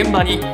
[0.00, 0.34] 現場に。
[0.34, 0.52] 今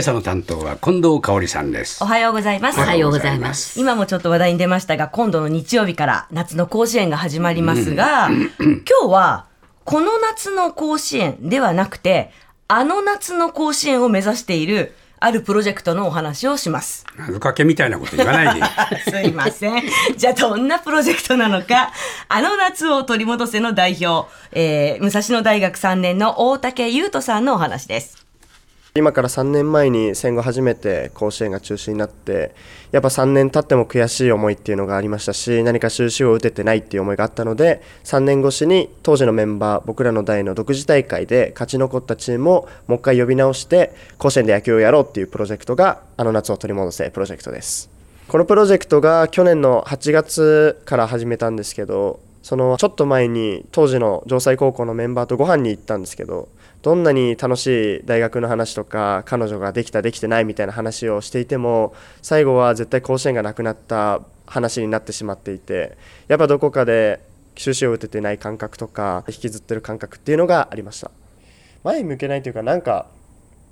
[0.00, 2.02] 朝の担当は近藤香織さんです。
[2.02, 2.80] おはようございます。
[2.80, 3.80] おはようございます。
[3.80, 9.46] 今もちょっと話題に出ましたが、今度の日曜日から夏の甲子園が始まりますが、 今日は
[9.84, 12.32] この夏の甲子園ではなくて、
[12.66, 14.92] あの夏の甲子園を目指している
[15.24, 17.06] あるプロジェクトのお話をします。
[17.16, 18.62] 謎かけみたいなこと言わないで
[19.10, 19.82] すいません。
[20.18, 21.92] じゃあどんなプロジェクトなのか、
[22.28, 28.23] あの夏を取り戻せの代表、えー、武蔵野大学3年の大竹優斗さんのお話です。
[28.96, 32.54] 今から3年前に戦後初めて甲子園が中止になって
[32.92, 47.90] やっぱ3年経っても悔しい思いっていうのがありましたし何か収支を打ててないっていう思いがあったので3年越しに当時のメンバー僕らの代の独自大会で勝ち残ったチームをもう一回呼び直して甲子園で野球をやろうっていうプロジェクトがあの夏を取り戻せプロジェクトです。
[48.28, 56.48] このプロジェクトが去年の8月から始めたんですけどそのちょっと前に当時の城西高校のメンバーとご飯に行ったんですけど
[56.84, 65.96] どんなに楽しい大学の話とか彼女ができたできてないみたいな話をしていても最後は絶対甲子園がなくなった話になってしまっていて
[66.28, 67.24] やっぱどこかで
[67.56, 71.10] 収支を打ててない感覚とか引きずってる感覚っていうのがありました
[71.84, 73.06] 前に向けないというかなんか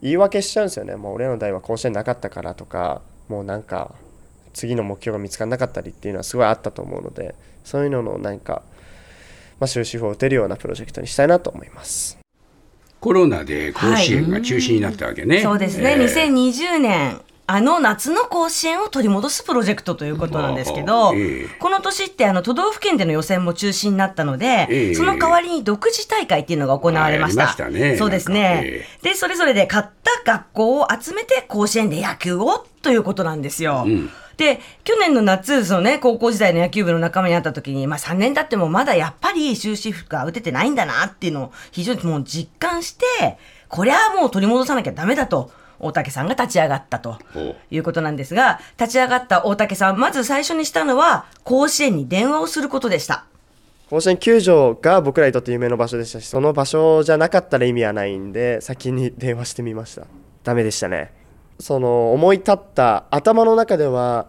[0.00, 3.94] 言い訳しちゃうんですよねもう俺の代は甲子園なかったからとかもうなんか
[4.54, 8.62] 次の目標が見つからなかったりっていうのはすごいあったと思うのでそういうののなんか、
[9.60, 12.21] まあ、終止符を打てるようなプロジェクトにしたいなと思います。
[13.02, 16.32] コロナで甲子園が中止になったわけね、そうですね、えー。
[16.32, 21.48] 2020年あの夏の甲子園を取り戻すプロジェクトということなんですけど、ええ。
[21.58, 24.94] この年ってあの都道府県での予選も中止になったので、ええ。
[24.94, 27.48] その代わりに独自大会っていうのが行われました。
[27.48, 27.96] したね。
[27.96, 29.88] そうですなんかね、で、それぞれで勝っ
[30.24, 33.84] た学校を集めて甲子園で野球をということなんですよ。
[33.84, 43.38] んで、去年の夏、そのね、高校時代の野球部の仲間になった時に、まあ3年経ってもまだやっぱり終止符が打ててないんだなっていうのを非常にもう実感して、
[43.68, 47.18] こりゃもう取り戻さなきゃダメだと、大竹さんが立ち上がったと
[47.70, 53.24] いうことなんですが、立ち上がった大竹さん、まず最初にしたのは、甲子園に電話をすることでした。
[53.92, 60.06] 甲子園球場が僕らにとって夢の場所でしたしその場所じゃなかったら意味はないんで先に電話してみました。
[60.44, 61.12] ダメでしたね
[61.62, 64.26] その思い立った頭の中では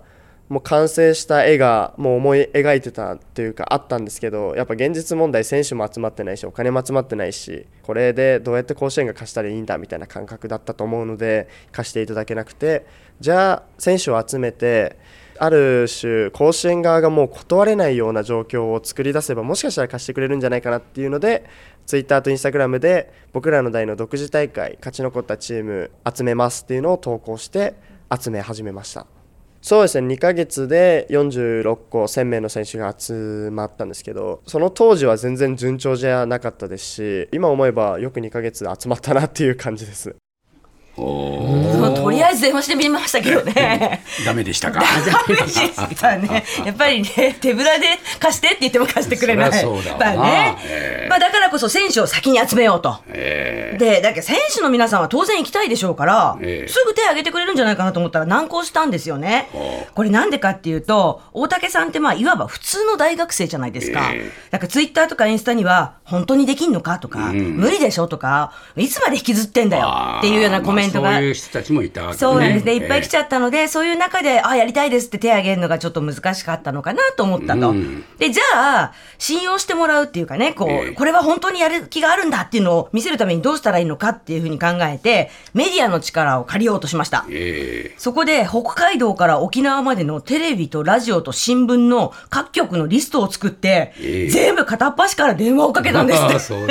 [0.50, 12.86] もう完成した絵がもう思い描いてたというかあったんですけどやっぱ現実問題選手も集まってないしお金も集まってないしこれでどうやって甲子園が貸したらいいんだみたいな感覚だったと思うので貸していただけなくて
[13.20, 15.00] じゃあ選手を集めて
[15.40, 21.46] ある種甲子園側がもう断れないような状況を作り出せばもしかしたら貸してくれるんじゃないかなっていうので
[21.86, 27.76] ツイッターとインスタグラムで僕らの代の独自大会勝ち残ったチーム集めますっていうのを投稿して
[28.16, 29.08] 集め始めました。
[29.62, 30.14] そうですね。
[30.14, 40.16] 2ヶ月で46個1000名の選手が集まったんですけどその当時は全然順調じゃなかったですし今思えばよく2ヶ月集まったなっていう感じです。
[42.04, 44.04] とりあえず電話してみましたけどね。
[44.26, 44.80] ダメでしたか？
[44.82, 44.86] ダ
[45.28, 46.44] メでしたね。
[46.66, 47.86] やっぱりね、手ぶらで
[48.20, 49.54] 貸してって言っても貸してくれない。
[49.54, 52.98] そうだまあねええまあだからこそ選手を先に集めようと。
[53.10, 59.50] えで、だけど選手の皆さんは当然行きたいでしょうから、ええすぐ手を挙げてくれるんじゃないかなと思ったら難航したんですよね
[59.96, 64.12] これなんでかっていうと、大竹さんってまあいわば普通の大学生じゃないですか。
[64.14, 71.12] ええだからツイッターとかインスタには本当にできんのかとか、うん無理でしょとか、いつまで引きずってんだよっていうようなコメントが。
[71.12, 72.76] まあそういう人たちもいたわけねそうなんですね。
[72.76, 77.72] いっぱい来ちゃゃったので、そういう中で、あ、やりたいですって手を挙げるのがちょっと難しかったのかなと思ったと。
[77.72, 87.26] うんで、じゃあ、信用してもらうっていうかね、こう、ええこれは本当にやる気があるんだっていうのを見せるためにどうしたらいいのかっていうふうに考えて、メディアの力を借りようとしました。
[87.30, 96.36] えそこで北海道から沖縄までのテレビとラジオと新聞の各局のリストを作って、ええ全部片っ端から電話をかけたんですって。
[96.36, 96.64] あ そう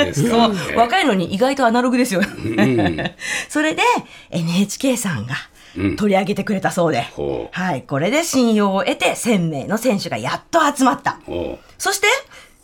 [0.75, 2.21] 若いのに意外とアナログですよ。
[2.21, 2.25] ん
[3.49, 3.83] それで
[4.31, 5.27] NHK さんん
[5.97, 7.57] 取り上げてくれたそうで、ほう。
[7.57, 11.17] はい、これで信用を得て1000名の選手がやっと集まった。
[11.79, 12.07] そして、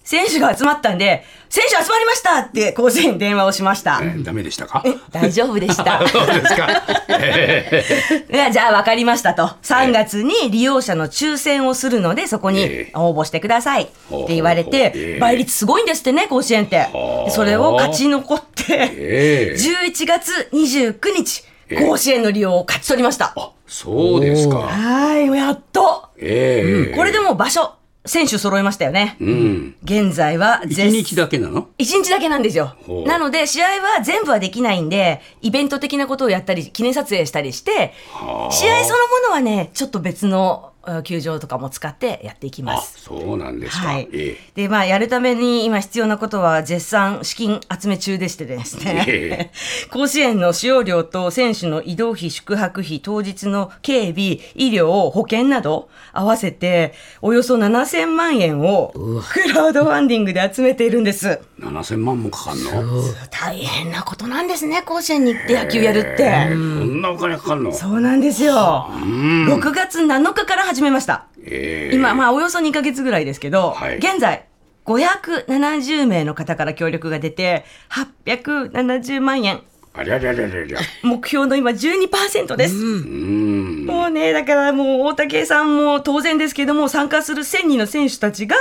[0.04, 4.00] 選手が集まったんで、選手集まりましたって甲子園に電話をしました。
[4.04, 4.84] えダメでしたか？
[4.86, 6.02] え大丈夫でした。
[6.10, 6.68] そうですか。
[7.10, 7.84] え
[8.34, 9.52] いやじゃあ分かりましたと。
[9.64, 12.92] 3月に利用者の抽選をするので、そこにええ。
[12.96, 13.84] 応募してください。
[13.84, 16.88] って言われてえ、倍率すごいんですってね、甲子園って。
[17.30, 19.56] それを勝ち残って、ええ。
[19.56, 23.34] 11月29日、ええ甲子園の利用を勝ち取りました。
[23.36, 24.60] あそうですか。
[24.60, 26.10] はい、やっと。
[26.18, 26.96] ええ。
[26.96, 27.74] これでもう場所、
[28.06, 29.18] 選手揃いましたよね。
[29.20, 29.76] うん。
[29.84, 31.68] 現在は一絶日だけなの？
[31.78, 32.76] 一日だけなんですよ。
[33.06, 38.52] なので、試合は全部はできないんで、イベント的なことをやったり、記念撮影したりして、はあ。
[38.52, 43.02] 試合そのものはね、ちょっと別のあ球場とかも使ってやっていきまあ、す。
[43.02, 43.88] そうなんですか。
[43.88, 44.10] はい。
[44.12, 49.52] えでまあやるために今必要なことは絶賛資金集め中でしてですね、え
[49.92, 58.94] 甲子園の使用料と選手の移動費宿泊費当日の警備医療保険など合わせておよそ7000万円を
[59.32, 61.28] クラウドファンディングで集めているんです。
[61.30, 63.04] え、7000万もかかんの？
[63.30, 67.72] 大変なことなんですね甲子園に行って野球やるって、ええこんなお金かかんの？
[67.74, 68.54] そうなんですよ。
[68.54, 71.28] 6月7日から始めました。
[71.44, 73.98] ええ今、まあ、およそ2ヶ月ぐらいですけど、はい。
[73.98, 74.46] 現在、
[74.86, 79.62] 570名の方から協力が出て、870万円。
[80.00, 80.80] ありゃりゃりゃりゃ。
[81.04, 82.76] 目標の今12%です。
[82.76, 83.86] うん。
[83.86, 88.56] もうね、だからもう大竹さんも当然ですけども、参加する1000人の選手たちが、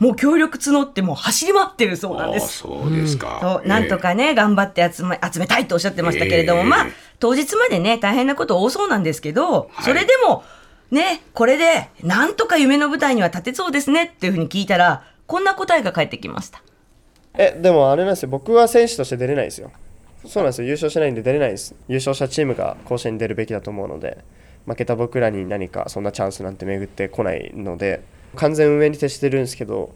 [0.00, 2.58] もう協力募ってもう走り回ってるそうなんああ、です。
[2.58, 3.38] そうですか。
[3.40, 6.86] そうなんとかね、頑張って集め集めたいとおっしゃってましたけれども、ええまあ、
[7.18, 10.44] 当日までね、大変なこと多そうなんですけど、はいそれでも、
[10.90, 16.62] ね、これで、なんとか夢の舞台には立てそうですねっていうふうに聞いたら、こんな答えが返ってきました。
[17.34, 19.72] えでもあれなんですよ僕は選手として出れないですよ
[20.26, 24.24] そうなんですよ優勝しないんで出れないです優勝したチームが甲子園に出るべきだと思うので
[24.66, 28.02] 負けた僕らに何かそんなチャンスなんて巡ってこないので
[28.36, 29.94] 完全運営に徹してるんですけど、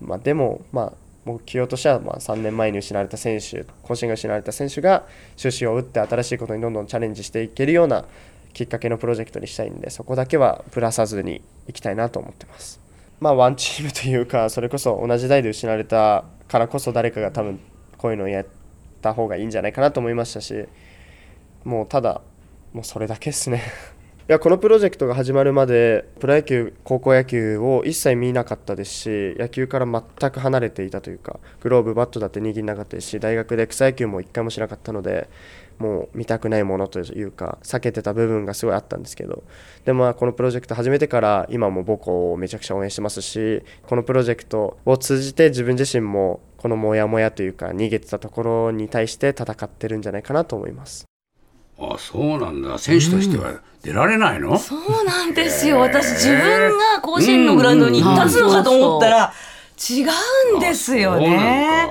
[0.00, 0.92] まあ、でもまあ
[1.24, 5.04] 目標としてはまあ3年前に失われた選手甲子園が失われた選手が
[5.36, 8.04] 終止を打って新しいことにどんどんチャレンジしていけるような
[8.52, 12.80] きっかけのプロジェクトにしたいんでそこだけはぶらさずにいきたいなと思ってます。
[13.18, 17.58] まあ、ワンチームというかそれこそ同じ代で失われたからこそ誰かが多分
[17.98, 18.46] こういうのをやっ
[19.06, 20.66] た方がいいんじゃないかなと思いましたし
[21.64, 22.22] もうただ
[22.72, 23.62] もうそれだけですね。
[24.28, 35.28] いやこのプロジェクトが始まるまでプロ野球高校野球を一切見なかったですし野球から全く離れていたというかグローブバットだって握んなかったですし大学で草野球も一回もしなかったので
[35.78, 39.44] もう見たくないものというか避けてた部分がすごいあったんですけど
[39.84, 51.04] でもこのプロジェクト始めてから今も母校をめちゃくちゃ応援してますしこのプロジェクトを通じて自分自身もこのモヤモヤというか逃げてたところに対して戦ってるんじゃないかなと思います。
[51.78, 52.78] あそうなんだ。
[52.78, 55.80] 選手としては出られないの、そうなんですよ。
[55.80, 59.32] 私自分が甲子園のグラウンドに立つのかと思ったら、
[59.78, 60.04] 違
[60.54, 61.90] うんですよあそうなんね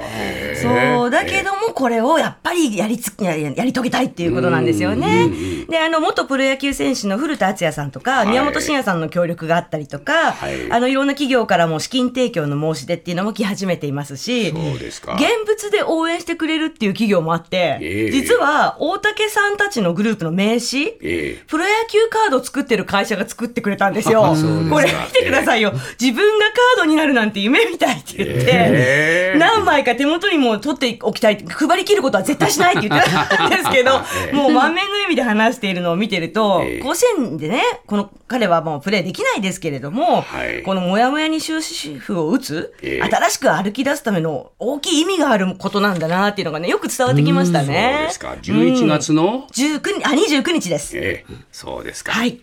[0.66, 1.10] そう。
[1.10, 5.30] だけどもこれをやっぱりやりつややり遂げたいっていうことなんですよね。
[5.70, 8.28] であの元プロ野球選手の古田敦也さんとか、い。
[8.28, 10.72] 宮本慎也さんの協力があったりとか、はい。
[10.72, 15.16] あのいろんな企業からも資金提供の申し出っていうのも来始めていますし、そうですか。
[15.16, 18.12] 現物で応援してくれるっていう企業もあって、ええ。
[18.12, 21.44] 実は大竹さんたちのグループの名刺、ええ。
[21.48, 24.36] プロ野球カード作ってる会社が作ってくれたんですよ。
[24.70, 25.72] これ見てくださいよ。
[26.00, 29.38] 自分がカードになるなんて夢みたいって言って、ええ。
[29.38, 31.44] 何枚か手元にも取っておきたい。
[31.46, 34.36] 配り切ることは絶対しないって言ってたんですけど、 ええ。
[34.36, 36.80] もう満面の笑みで話しているのを見てると、ええ。
[36.80, 40.64] 甲子園でね、この彼はもうプレーできないですけれども、はい。
[40.64, 43.10] このモヤモヤに終止符を打つ、ええ。
[43.10, 48.04] 新しく歩き出すための大きい意味があることなんだなっていうのがね、よく伝わってきましたそうね。
[48.08, 48.36] ですか。
[48.42, 50.98] 11月の、19日、あ、29日です。
[50.98, 51.34] ええ。
[51.52, 52.12] そうですか。
[52.12, 52.40] はい